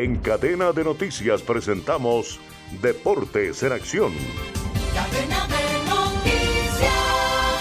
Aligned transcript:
En 0.00 0.14
cadena 0.18 0.70
de 0.70 0.84
noticias 0.84 1.42
presentamos 1.42 2.38
Deportes 2.80 3.64
en 3.64 3.72
Acción. 3.72 4.12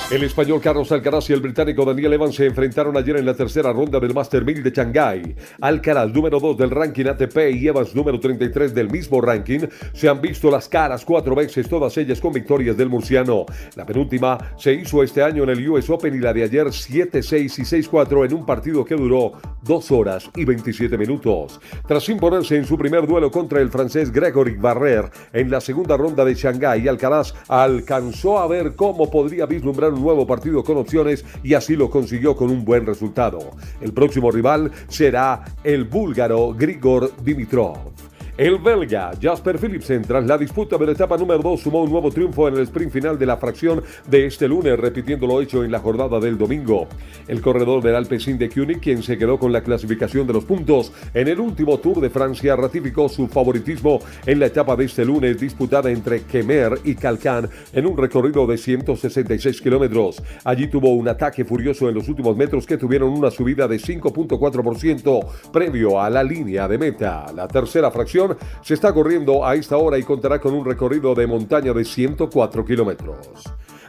El 0.09 0.23
español 0.23 0.61
Carlos 0.61 0.89
Alcaraz 0.93 1.29
y 1.29 1.33
el 1.33 1.41
británico 1.41 1.83
Daniel 1.83 2.13
Evans 2.13 2.35
se 2.35 2.45
enfrentaron 2.45 2.95
ayer 2.95 3.17
en 3.17 3.25
la 3.25 3.33
tercera 3.33 3.73
ronda 3.73 3.99
del 3.99 4.13
Master 4.13 4.45
1000 4.45 4.63
de 4.63 4.71
Shanghái. 4.71 5.35
Alcaraz, 5.59 6.13
número 6.13 6.39
2 6.39 6.57
del 6.59 6.69
ranking 6.69 7.07
ATP, 7.07 7.51
y 7.51 7.67
Evans, 7.67 7.93
número 7.93 8.17
33 8.17 8.73
del 8.73 8.89
mismo 8.89 9.19
ranking, 9.19 9.67
se 9.91 10.07
han 10.07 10.21
visto 10.21 10.49
las 10.49 10.69
caras 10.69 11.03
cuatro 11.03 11.35
veces, 11.35 11.67
todas 11.67 11.97
ellas 11.97 12.21
con 12.21 12.31
victorias 12.31 12.77
del 12.77 12.87
murciano. 12.87 13.45
La 13.75 13.85
penúltima 13.85 14.37
se 14.57 14.75
hizo 14.75 15.03
este 15.03 15.21
año 15.21 15.43
en 15.43 15.49
el 15.49 15.69
US 15.69 15.89
Open 15.89 16.15
y 16.15 16.19
la 16.19 16.31
de 16.31 16.43
ayer 16.43 16.67
7-6 16.67 17.59
y 17.59 17.63
6-4 17.63 18.27
en 18.27 18.33
un 18.33 18.45
partido 18.45 18.85
que 18.85 18.95
duró 18.95 19.33
2 19.63 19.91
horas 19.91 20.29
y 20.35 20.45
27 20.45 20.97
minutos. 20.97 21.59
Tras 21.87 22.07
imponerse 22.09 22.57
en 22.57 22.65
su 22.65 22.77
primer 22.77 23.07
duelo 23.07 23.31
contra 23.31 23.61
el 23.61 23.69
francés 23.69 24.11
Gregory 24.11 24.55
Barrer 24.55 25.09
en 25.33 25.49
la 25.49 25.61
segunda 25.61 25.97
ronda 25.97 26.23
de 26.23 26.35
Shanghái, 26.35 26.87
Alcaraz 26.87 27.33
alcanzó 27.47 28.39
a 28.39 28.47
ver 28.47 28.75
cómo 28.75 29.09
podría 29.09 29.45
vislumbrar 29.45 29.93
nuevo 29.93 30.25
partido 30.25 30.63
con 30.63 30.77
opciones 30.77 31.25
y 31.43 31.53
así 31.53 31.75
lo 31.75 31.89
consiguió 31.89 32.35
con 32.35 32.49
un 32.49 32.63
buen 32.63 32.85
resultado. 32.85 33.51
El 33.81 33.93
próximo 33.93 34.31
rival 34.31 34.71
será 34.87 35.43
el 35.63 35.85
búlgaro 35.85 36.53
Grigor 36.53 37.11
Dimitrov. 37.23 37.96
El 38.37 38.59
belga 38.59 39.13
Jasper 39.19 39.57
Philipsen, 39.57 40.03
tras 40.03 40.23
la 40.23 40.37
disputa 40.37 40.77
de 40.77 40.85
la 40.85 40.91
etapa 40.91 41.17
número 41.17 41.41
2, 41.41 41.59
sumó 41.59 41.81
un 41.81 41.89
nuevo 41.89 42.11
triunfo 42.11 42.47
en 42.47 42.53
el 42.53 42.61
sprint 42.61 42.91
final 42.91 43.17
de 43.17 43.25
la 43.25 43.37
fracción 43.37 43.81
de 44.07 44.27
este 44.27 44.47
lunes, 44.47 44.77
repitiendo 44.77 45.25
lo 45.25 45.41
hecho 45.41 45.63
en 45.63 45.71
la 45.71 45.79
jornada 45.79 46.19
del 46.19 46.37
domingo. 46.37 46.87
El 47.27 47.41
corredor 47.41 47.81
del 47.81 47.95
Alpecin 47.95 48.37
de 48.37 48.47
Kühne, 48.47 48.79
quien 48.79 49.01
se 49.01 49.17
quedó 49.17 49.39
con 49.39 49.51
la 49.51 49.63
clasificación 49.63 50.27
de 50.27 50.33
los 50.33 50.45
puntos 50.45 50.93
en 51.15 51.29
el 51.29 51.39
último 51.39 51.79
Tour 51.79 51.99
de 51.99 52.11
Francia, 52.11 52.55
ratificó 52.55 53.09
su 53.09 53.27
favoritismo 53.27 54.01
en 54.27 54.39
la 54.39 54.45
etapa 54.45 54.75
de 54.75 54.85
este 54.85 55.03
lunes 55.03 55.39
disputada 55.39 55.89
entre 55.89 56.21
Kemer 56.21 56.77
y 56.83 56.93
Calcan 56.93 57.49
en 57.73 57.87
un 57.87 57.97
recorrido 57.97 58.45
de 58.45 58.59
166 58.59 59.59
kilómetros. 59.61 60.21
Allí 60.43 60.67
tuvo 60.67 60.93
un 60.93 61.07
ataque 61.07 61.43
furioso 61.43 61.89
en 61.89 61.95
los 61.95 62.07
últimos 62.07 62.37
metros 62.37 62.67
que 62.67 62.77
tuvieron 62.77 63.09
una 63.09 63.31
subida 63.31 63.67
de 63.67 63.77
5.4% 63.77 65.51
previo 65.51 65.99
a 65.99 66.07
la 66.11 66.21
línea 66.23 66.67
de 66.67 66.77
meta. 66.77 67.25
La 67.33 67.47
tercera 67.47 67.89
fracción 67.89 68.26
se 68.61 68.73
está 68.73 68.93
corriendo 68.93 69.45
a 69.45 69.55
esta 69.55 69.77
hora 69.77 69.97
y 69.97 70.03
contará 70.03 70.39
con 70.39 70.53
un 70.53 70.65
recorrido 70.65 71.15
de 71.15 71.27
montaña 71.27 71.73
de 71.73 71.85
104 71.85 72.65
kilómetros. 72.65 73.43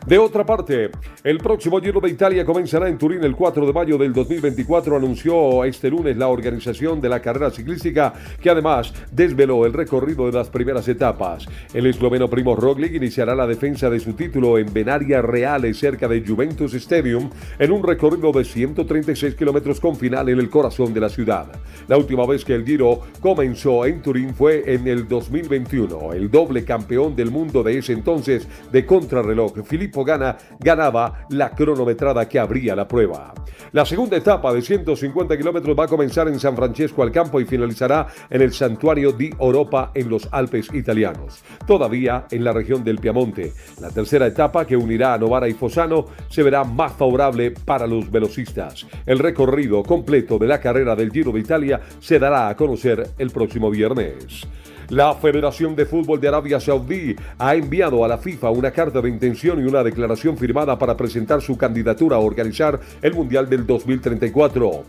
De 0.09 0.17
otra 0.17 0.47
parte, 0.47 0.91
el 1.23 1.37
próximo 1.37 1.79
Giro 1.83 2.01
de 2.01 2.09
Italia 2.09 2.43
comenzará 2.43 2.89
en 2.89 2.97
Turín 2.97 3.23
el 3.25 3.37
4 3.37 3.67
de 3.67 3.75
mayo 3.75 3.99
del 3.99 4.15
2024, 4.15 4.97
anunció 4.97 5.65
este 5.65 5.91
lunes 5.91 6.17
la 6.17 6.29
organización 6.29 6.99
de 7.03 7.11
la 7.11 7.21
carrera 7.21 7.51
ciclística, 7.51 8.15
que 8.41 8.49
además 8.49 8.95
desveló 9.13 9.67
el 9.67 9.75
recorrido 9.75 10.25
de 10.25 10.33
las 10.33 10.49
primeras 10.49 10.89
etapas. 10.89 11.45
El 11.75 11.85
esloveno 11.85 12.27
Primo 12.31 12.57
Roglic 12.57 12.95
iniciará 12.95 13.35
la 13.35 13.47
defensa 13.47 13.91
de 13.91 14.01
su 14.01 14.15
título 14.15 14.57
en 14.57 14.73
Venaria 14.73 15.21
Reale, 15.21 15.75
cerca 15.75 16.09
de 16.09 16.25
Juventus 16.27 16.73
Stadium, 16.73 17.29
en 17.59 17.71
un 17.71 17.83
recorrido 17.83 18.33
de 18.33 18.47
136 18.47 19.35
kilómetros 19.35 19.79
con 19.79 19.95
final 19.95 20.31
en 20.31 20.39
el 20.39 20.49
corazón 20.49 20.95
de 20.95 21.01
la 21.01 21.11
ciudad. 21.11 21.53
La 21.87 21.99
última 21.99 22.25
vez 22.25 22.47
que 22.47 22.55
el 22.55 22.65
Giro 22.65 23.03
comenzó 23.21 23.85
en 23.85 24.01
Turín 24.01 24.33
fue 24.33 24.73
en 24.73 24.89
el 24.89 25.07
2021. 25.07 26.15
El 26.15 26.31
doble 26.31 26.65
campeón 26.65 27.15
del 27.15 27.31
mundo 27.31 27.63
de 27.63 27.77
ese 27.77 27.93
entonces 27.93 28.49
de 28.73 28.87
contrarreloj, 28.87 29.67
Filippo 29.67 29.98
Gana 30.05 30.37
ganaba 30.59 31.27
la 31.31 31.51
cronometrada 31.51 32.29
que 32.29 32.39
abría 32.39 32.75
la 32.77 32.87
prueba. 32.87 33.35
La 33.73 33.85
segunda 33.85 34.17
etapa 34.17 34.53
de 34.53 34.63
150 34.63 35.37
kilómetros 35.37 35.79
va 35.79 35.85
a 35.85 35.89
comenzar 35.89 36.29
en 36.29 36.41
San 36.41 36.57
Francesco 36.57 37.03
al 37.03 37.13
campo 37.13 37.41
y 37.41 37.45
finalizará 37.45 38.07
en 38.31 38.41
el 38.41 38.53
Santuario 38.53 39.13
di 39.13 39.31
Europa 39.39 39.93
en 39.95 40.09
los 40.09 40.29
Alpes 40.33 40.73
italianos, 40.73 41.43
todavía 41.67 42.27
en 42.31 42.45
la 42.45 42.53
región 42.53 42.83
del 42.83 42.99
Piamonte. 42.99 43.53
La 43.81 43.91
tercera 43.91 44.27
etapa 44.27 44.67
que 44.67 44.77
unirá 44.77 45.15
a 45.15 45.19
Novara 45.19 45.49
y 45.49 45.53
Fosano 45.53 46.07
se 46.29 46.43
verá 46.43 46.65
más 46.65 46.93
favorable 46.93 47.51
para 47.51 47.87
los 47.87 48.11
velocistas. 48.11 48.87
El 49.05 49.19
recorrido 49.19 49.83
completo 49.83 50.39
de 50.39 50.47
la 50.47 50.61
carrera 50.61 50.97
del 50.97 51.13
Giro 51.13 51.33
de 51.33 51.41
Italia 51.41 51.81
se 52.01 52.19
dará 52.19 52.49
a 52.49 52.57
conocer 52.57 53.11
el 53.19 53.31
próximo 53.31 53.71
viernes. 53.71 54.47
La 54.91 55.15
Federación 55.15 55.77
de 55.77 55.85
Fútbol 55.85 56.19
de 56.19 56.29
Arabia 56.29 56.59
Saudí 56.59 57.15
ha 57.39 57.55
enviado 57.55 58.07
a 58.07 58.09
la 58.09 58.17
FIFA 58.17 58.49
una 58.49 58.71
carta 58.71 59.03
de 59.03 59.11
intención 59.11 59.61
y 59.61 59.69
una 59.69 59.83
declaración 59.83 60.39
firmada 60.39 60.79
para 60.79 60.97
presentar 60.97 61.43
su 61.43 61.59
candidatura 61.59 62.17
a 62.17 62.21
organizar 62.21 62.81
el 63.03 63.13
Mundial 63.13 63.51
del 63.51 63.67
2034. 63.67 64.85